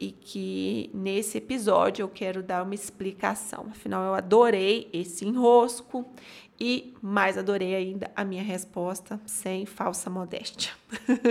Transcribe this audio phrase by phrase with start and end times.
[0.00, 3.66] e que nesse episódio eu quero dar uma explicação.
[3.70, 6.10] Afinal, eu adorei esse enrosco
[6.58, 10.72] e mais adorei ainda a minha resposta sem falsa modéstia.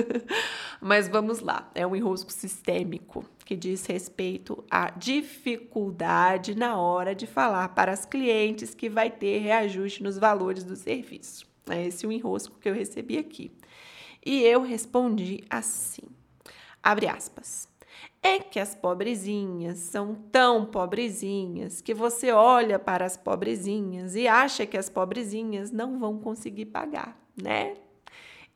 [0.80, 7.26] Mas vamos lá, é um enrosco sistêmico que diz respeito à dificuldade na hora de
[7.26, 11.48] falar para as clientes que vai ter reajuste nos valores do serviço.
[11.67, 13.52] É esse o enrosco que eu recebi aqui.
[14.26, 16.04] E eu respondi assim:
[16.83, 17.69] abre aspas.
[18.22, 24.66] É que as pobrezinhas são tão pobrezinhas que você olha para as pobrezinhas e acha
[24.66, 27.76] que as pobrezinhas não vão conseguir pagar, né?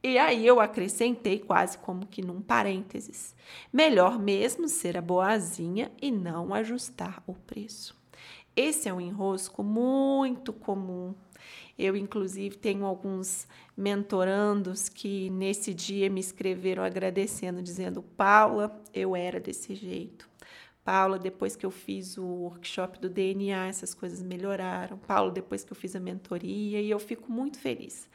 [0.04, 3.34] E aí eu acrescentei quase como que num parênteses.
[3.72, 8.03] Melhor mesmo ser a boazinha e não ajustar o preço.
[8.56, 11.14] Esse é um enrosco muito comum
[11.78, 19.40] eu, inclusive, tenho alguns mentorandos que nesse dia me escreveram agradecendo, dizendo: Paula, eu era
[19.40, 20.30] desse jeito.
[20.84, 24.98] Paula, depois que eu fiz o workshop do DNA, essas coisas melhoraram.
[24.98, 28.10] Paula, depois que eu fiz a mentoria, e eu fico muito feliz.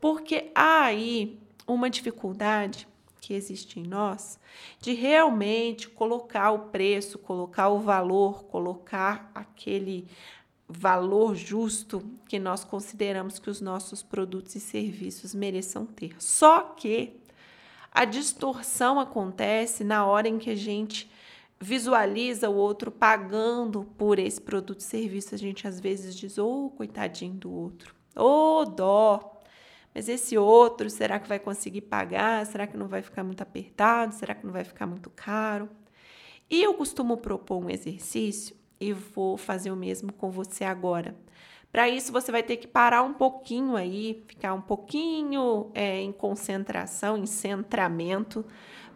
[0.00, 2.88] Porque há aí uma dificuldade
[3.26, 4.38] que existe em nós
[4.78, 10.06] de realmente colocar o preço, colocar o valor, colocar aquele
[10.68, 16.14] valor justo que nós consideramos que os nossos produtos e serviços mereçam ter.
[16.20, 17.20] Só que
[17.90, 21.10] a distorção acontece na hora em que a gente
[21.58, 25.34] visualiza o outro pagando por esse produto e serviço.
[25.34, 27.92] A gente às vezes diz: "Oh, coitadinho do outro.
[28.14, 29.35] Oh, dó.
[29.96, 32.44] Mas esse outro, será que vai conseguir pagar?
[32.44, 34.12] Será que não vai ficar muito apertado?
[34.12, 35.70] Será que não vai ficar muito caro?"
[36.50, 41.16] E eu costumo propor um exercício e vou fazer o mesmo com você agora.
[41.72, 46.12] Para isso, você vai ter que parar um pouquinho aí, ficar um pouquinho é, em
[46.12, 48.44] concentração, em centramento,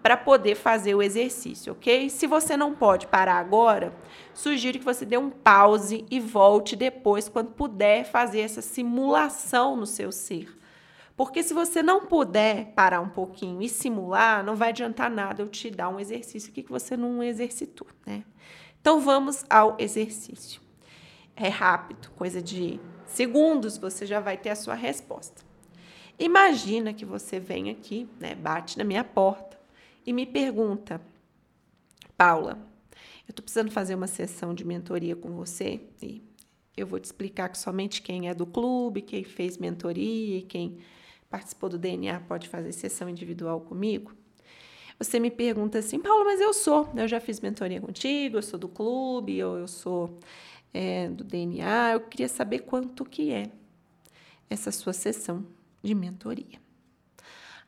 [0.02, 2.10] para poder fazer o exercício, ok?
[2.10, 3.94] Se você não pode parar agora,
[4.34, 9.86] sugiro que você dê um pause e volte depois, quando puder, fazer essa simulação no
[9.86, 10.59] seu ser.
[11.20, 15.48] Porque se você não puder parar um pouquinho e simular, não vai adiantar nada eu
[15.50, 18.24] te dar um exercício que você não exercitou, né?
[18.80, 20.62] Então vamos ao exercício.
[21.36, 25.42] É rápido, coisa de segundos você já vai ter a sua resposta.
[26.18, 29.60] Imagina que você vem aqui, né, bate na minha porta
[30.06, 31.02] e me pergunta:
[32.16, 32.66] Paula,
[33.28, 36.22] eu estou precisando fazer uma sessão de mentoria com você e
[36.74, 40.78] eu vou te explicar que somente quem é do clube, quem fez mentoria quem
[41.30, 44.12] participou do DNA pode fazer sessão individual comigo.
[44.98, 48.58] Você me pergunta assim, Paulo, mas eu sou, eu já fiz mentoria contigo, eu sou
[48.58, 50.18] do clube, ou eu sou
[50.74, 53.50] é, do DNA, eu queria saber quanto que é
[54.50, 55.46] essa sua sessão
[55.82, 56.60] de mentoria.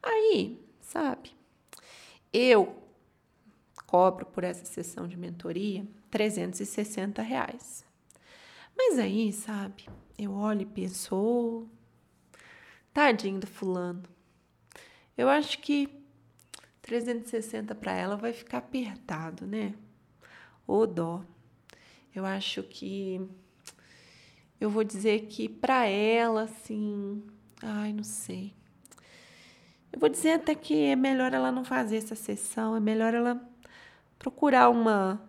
[0.03, 1.31] Aí, sabe,
[2.33, 2.77] eu
[3.87, 7.85] cobro por essa sessão de mentoria 360 reais.
[8.77, 9.89] Mas aí, sabe,
[10.19, 11.82] eu olho e penso, oh,
[12.93, 14.03] Tadinho do fulano.
[15.17, 15.89] Eu acho que
[16.83, 19.75] 360 para ela vai ficar apertado, né?
[20.67, 21.25] Ô dó.
[22.15, 23.21] Eu acho que
[24.61, 27.23] eu vou dizer que para ela, assim,
[27.63, 28.55] ai, não sei.
[29.93, 33.41] Eu vou dizer até que é melhor ela não fazer essa sessão, é melhor ela
[34.19, 35.21] procurar uma,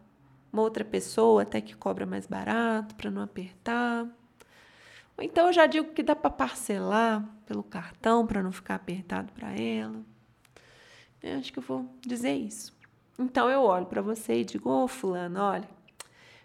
[0.51, 4.07] uma outra pessoa até que cobra mais barato para não apertar.
[5.17, 9.31] Ou então eu já digo que dá para parcelar pelo cartão para não ficar apertado
[9.33, 10.01] para ela.
[11.21, 12.75] Eu acho que eu vou dizer isso.
[13.17, 15.69] Então eu olho para você e digo: Ô, oh, Fulano, olha,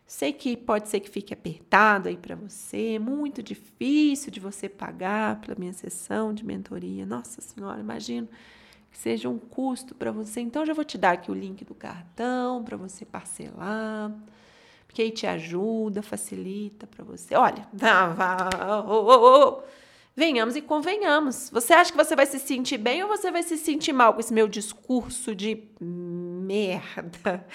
[0.06, 5.40] sei que pode ser que fique apertado aí para você, muito difícil de você pagar
[5.40, 7.04] pela minha sessão de mentoria.
[7.06, 8.28] Nossa Senhora, imagino
[8.90, 10.40] que seja um custo para você.
[10.40, 14.12] Então, já vou te dar aqui o link do cartão para você parcelar,
[14.88, 17.36] porque aí te ajuda, facilita para você.
[17.36, 17.68] Olha,
[20.16, 21.50] venhamos e convenhamos.
[21.50, 24.18] Você acha que você vai se sentir bem ou você vai se sentir mal com
[24.18, 27.46] esse meu discurso de merda?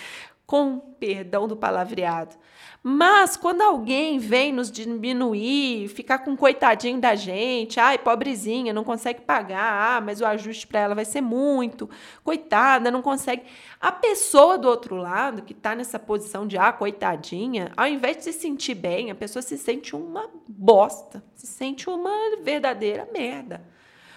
[0.46, 2.36] Com perdão do palavreado.
[2.82, 9.22] Mas quando alguém vem nos diminuir, ficar com coitadinho da gente, ai, pobrezinha, não consegue
[9.22, 11.90] pagar, ah, mas o ajuste para ela vai ser muito,
[12.24, 13.44] coitada, não consegue.
[13.80, 18.24] A pessoa do outro lado, que está nessa posição de, ah, coitadinha, ao invés de
[18.24, 22.12] se sentir bem, a pessoa se sente uma bosta, se sente uma
[22.42, 23.66] verdadeira merda.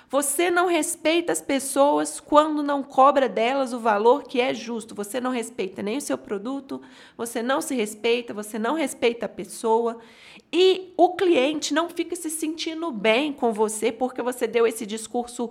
[0.08, 4.94] Você não respeita as pessoas quando não cobra delas o valor que é justo.
[4.94, 6.81] Você não respeita nem o seu produto,
[7.17, 9.99] você não se respeita, você não respeita a pessoa.
[10.53, 15.50] E o cliente não fica se sentindo bem com você porque você deu esse discurso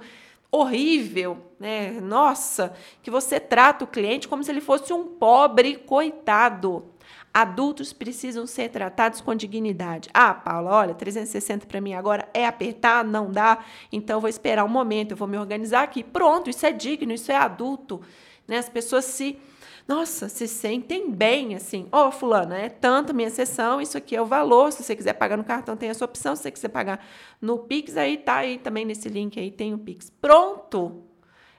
[0.50, 2.00] horrível, né?
[2.00, 2.74] Nossa,
[3.04, 6.94] que você trata o cliente como se ele fosse um pobre coitado.
[7.36, 10.10] Adultos precisam ser tratados com dignidade.
[10.14, 13.60] Ah, Paula, olha, 360 para mim agora é apertar, não dá,
[13.92, 16.02] então vou esperar um momento, eu vou me organizar aqui.
[16.02, 18.02] Pronto, isso é digno, isso é adulto.
[18.48, 18.58] Né?
[18.58, 19.38] As pessoas se,
[19.86, 21.90] nossa, se sentem bem assim.
[21.92, 24.72] Ó, oh, fulana, é tanto minha sessão, isso aqui é o valor.
[24.72, 26.38] Se você quiser pagar no cartão, tem essa opção.
[26.38, 27.06] Se você quiser pagar
[27.42, 30.10] no Pix, aí tá aí também nesse link aí tem o Pix.
[30.22, 31.04] Pronto,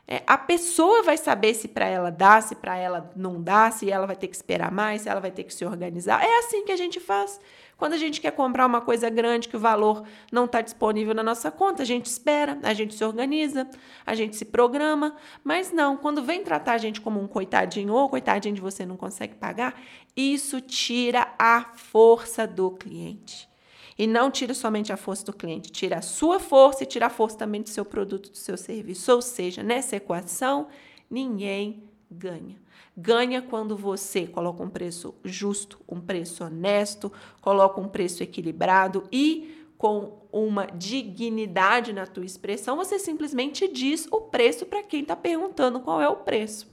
[0.08, 3.90] é, a pessoa vai saber se para ela dá, se para ela não dá, se
[3.90, 6.22] ela vai ter que esperar mais, se ela vai ter que se organizar.
[6.22, 7.40] É assim que a gente faz.
[7.76, 11.24] Quando a gente quer comprar uma coisa grande que o valor não está disponível na
[11.24, 13.68] nossa conta, a gente espera, a gente se organiza,
[14.06, 15.16] a gente se programa.
[15.42, 18.96] Mas não, quando vem tratar a gente como um coitadinho ou coitadinho de você não
[18.96, 19.78] consegue pagar,
[20.16, 23.48] isso tira a força do cliente.
[23.98, 27.10] E não tira somente a força do cliente, tira a sua força e tira a
[27.10, 29.10] força também do seu produto, do seu serviço.
[29.12, 30.68] Ou seja, nessa equação,
[31.10, 32.56] ninguém ganha.
[32.94, 39.66] Ganha quando você coloca um preço justo, um preço honesto, coloca um preço equilibrado e
[39.78, 45.80] com uma dignidade na tua expressão, você simplesmente diz o preço para quem está perguntando
[45.80, 46.66] qual é o preço.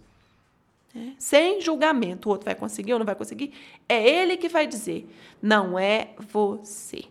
[0.96, 3.52] É, sem julgamento, o outro vai conseguir ou não vai conseguir,
[3.90, 5.10] é ele que vai dizer,
[5.42, 7.04] não é você.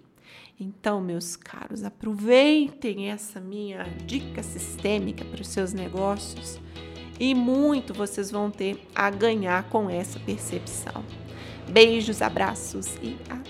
[0.59, 6.61] Então, meus caros, aproveitem essa minha dica sistêmica para os seus negócios
[7.19, 11.05] e muito vocês vão ter a ganhar com essa percepção.
[11.69, 13.42] Beijos, abraços e até!